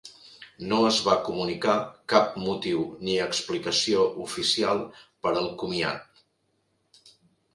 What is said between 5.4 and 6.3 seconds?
al comiat.